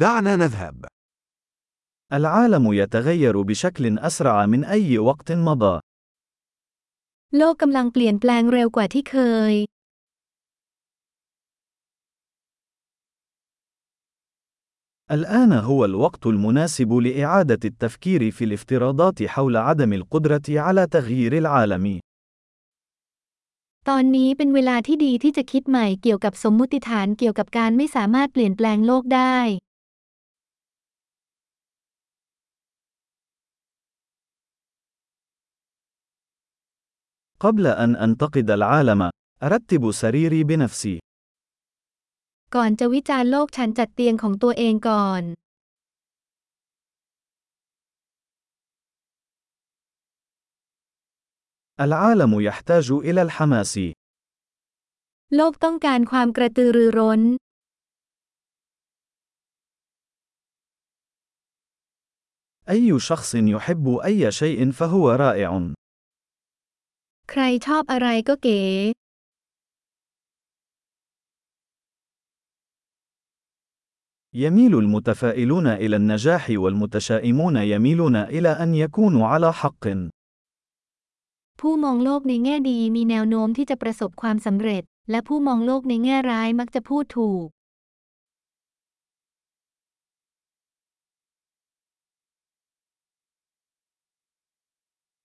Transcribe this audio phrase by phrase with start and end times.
[0.00, 0.85] دعنا نذهب.
[2.13, 5.79] العالم يتغير بشكل أسرع من أي وقت مضى.
[7.37, 9.17] โลกกำลังเปลี่ยนแปลงเร็วกว่าที่เค
[9.51, 9.53] ย
[15.11, 21.85] الآن هو الوقت المناسب لإعادة التفكير في الافتراضات حول عدم القدرة على تغيير العالم.
[23.89, 29.37] ตอนนี้เป็นเวลาที่ดีที่จะคิดใหม่เกี่ยวกับสมมุติฐานเกี่ยวกับการไม่สามารถเปลี่ยนแปลงโลกได้
[37.40, 39.10] قبل أن أنتقد العالم،
[39.42, 40.98] أرتب سريري بنفسي.
[42.54, 45.22] ก่อนจะวิจารณ์โลกฉันจัดเตียงของตัวเองก่อน
[51.86, 53.74] العالم يحتاج إلى الحماس.
[55.36, 57.22] โลกต้องการความกระตือรือร้น
[62.74, 65.50] أي شخص يحب أي شيء فهو رائع.
[67.31, 68.85] ใครชอบอะไรก็เก๋ย
[74.43, 79.85] يميل المتفائلون إلى النجاح والمتشائمون يميلون إلى أن يكونوا على حق
[81.59, 87.45] ผู้มองโลกในแง่ดีมีแนวโน้มที่จะประสบความสำเร็จ และผู้มองโลกในแง่ร้ายมักจะพูดถูก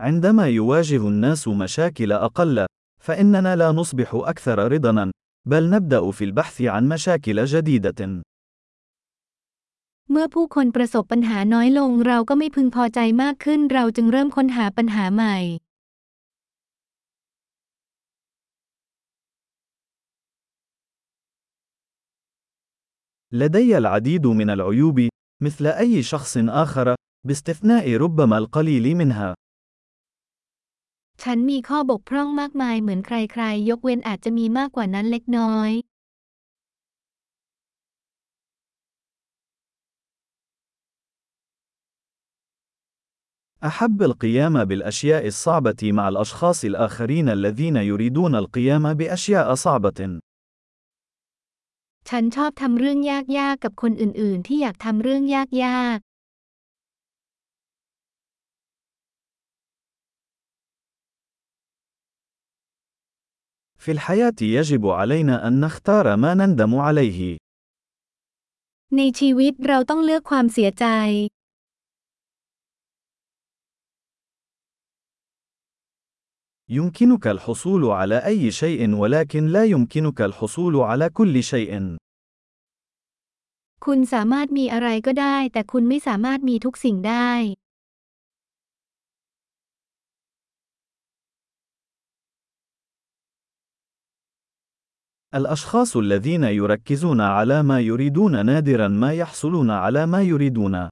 [0.00, 2.66] عندما يواجه الناس مشاكل أقل،
[3.06, 5.10] فإننا لا نصبح أكثر رضاً،
[5.50, 8.22] بل نبدأ في البحث عن مشاكل جديدة.
[10.10, 15.36] เมื่อผู้คนประสบปัญหาน้อยลงเราก็ไม่พึงพอใจมากขึ้นเราจึงเริ่มค้นหาปัญหาใหม่
[23.32, 25.08] لدي العديد من العيوب،
[25.42, 26.94] مثل أي شخص آخر،
[27.26, 29.34] باستثناء ربما القليل منها.
[31.22, 35.72] ฉันมีข้อบกพร่องมากมายเหมือนใครๆ ยกเว้นอาจจะมีมากกว่านั้นเล็กน้อย
[43.64, 50.20] أحب القيام بالأشياء الصعبة مع الأشخاص الآخرين الذين يريدون القيام بأشياء صعبة.
[52.08, 55.42] ฉันชอบทำเรื่องยากๆ กับคนอื่นๆ ที่อยากทำเรื่องยา
[55.96, 55.98] ก
[63.80, 67.36] في الحياة يجب علينا أن نختار ما نندم عليه.
[68.96, 70.86] ในชีวิตเราต้องเลือกความเสียใจ
[76.68, 81.72] يمكنك الحصول على أي شيء ولكن لا يمكنك الحصول على كل شيء.
[83.84, 87.30] คุณสามารถมีอะไรก็ได้ แต่คุณไม่สามารถมีทุกสิ่งได้
[95.34, 100.88] الأشخاص الذين يركزون على ما يريدون نادرا ما يحصلون على ما يريدون.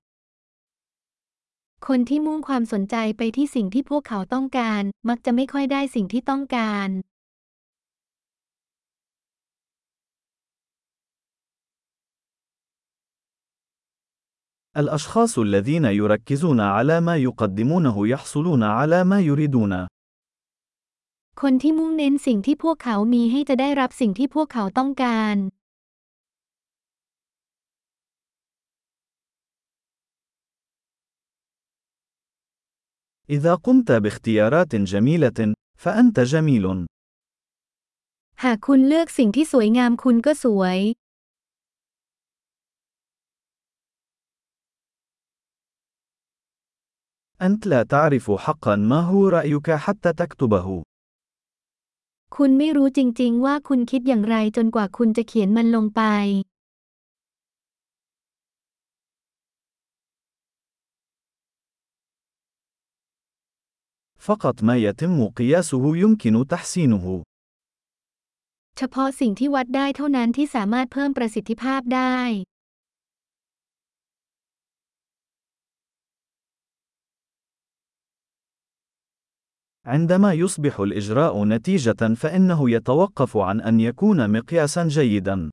[1.87, 6.91] คนที่มุ่งความสนใจไปที่สิ่งที่พวกเขาต้องการ มักจะไม่ค่อยได้สิ่งที่ต้องการ
[14.77, 19.87] الأشخاص الذين يركزون على ما يقدمونه يحصلون على ما يريدون.
[21.43, 25.37] คนที่มุ่งเน้นสิ่งที่พวกเขามีให้จะได้รับสิ่งที่พวกเขาต้องการ
[33.31, 36.87] إذا قمت باختيارات جميلة، فأنت جميل.
[38.45, 40.79] หากคุณเลือกสิ่งที่สวยงามคุณก็สวย
[47.47, 50.83] أنت لا تعرف حقا ما هو رأيك حتى تكتبه.
[52.37, 56.03] คุณไม่รู้จริงๆ ว่าคุณคิดอย่างไรจนกว่าคุณจะเขียนมันลงไป
[64.29, 67.05] فقط ما يتم قياسه يمكن تحسينه.
[68.79, 72.17] เฉพาะสิ่งที่วัดได้เท่านั้นที่สามารถเพิ่มประสิทธิภาพได้
[79.89, 85.51] عندما يصبح الإجراء نتيجة فإنه يتوقف عن أن يكون مقياسا جيدا.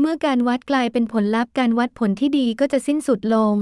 [0.00, 3.56] เมื่อการวัดกลายเป็นผลลัพธ์การวัดผลที่ดีก็จะสิ้นสุดลง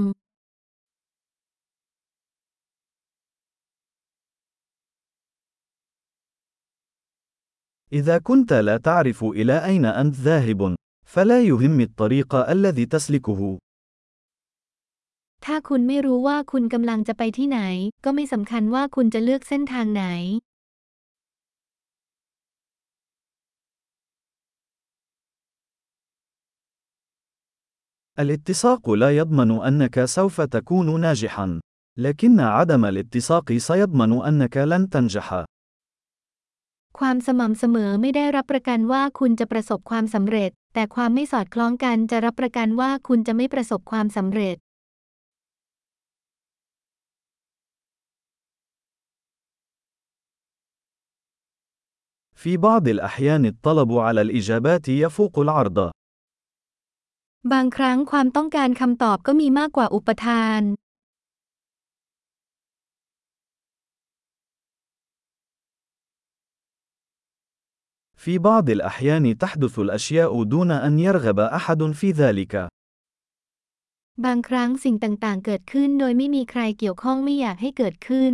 [7.99, 10.75] إذا كنت لا تعرف إلى أين أنت ذاهب،
[11.13, 13.41] فلا يهم الطريق الذي تسلكه.
[15.45, 17.59] ถ้าคุณไม่รู้ว่าคุณกำลังจะไปที่ไหน
[18.03, 20.05] ก็ไม่สำคัญว่าคุณจะเลือกเส้นทางไหน
[28.23, 31.59] الاتساق لا يضمن أنك سوف تكون ناجحا،
[31.97, 35.27] لكن عدم الاتساق سيضمن أنك لن تنجح.
[36.99, 44.55] ความสม่ำเสมอไม่ได้รับประกันว่าคุณจะประสบความสำเร็จ แต่ความไม่สอดคล้องกันจะรับประกันว่าคุณจะไม่ประสบความสำเร็จ
[52.43, 55.91] في بعض الأحيان الطلب على الإجابات يفوق العرض.
[57.53, 60.61] บางครั้งความต้องการคำตอบก็มีมากกว่าอุปทาน
[68.23, 72.53] في بعض الأحيان تحدث الأشياء دون أن يرغب أحد في ذلك.
[74.25, 78.33] บางครั้งสิ่งต่างๆ เกิดขึ้นโดยไม่มีใครเกี่ยวข้องไม่อยากให้เกิดขึ้น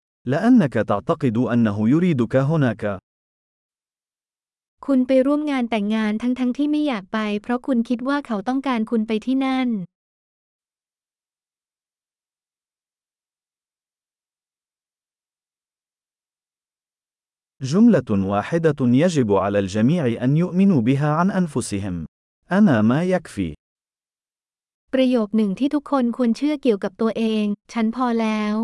[0.32, 2.84] لأنك تعتقد أنه يريدك هناك.
[4.86, 9.68] คุณไปร่วมงานแต่งงานทั้งๆทที่ไม่อยากไป เพราะคุณคิดว่าเขาต้องการคุณไปที่นั่น
[17.72, 22.06] جملة واحدة يجب على الجميع أن يؤمنوا بها عن أنفسهم.
[22.52, 23.54] أنا ما يكفي.
[24.94, 28.54] ประโยคหนึ่งที่ทุกคนควรเชื่อเกี่ยวกับตัวเอง ฉันพอแล้ว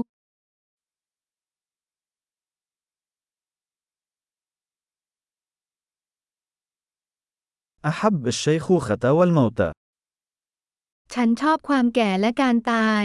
[7.90, 9.60] أحب الشيخوخة والموت.
[11.14, 13.04] ฉันชอบความแก่และการตาย